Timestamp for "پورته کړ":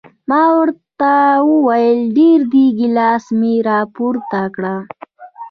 3.95-4.61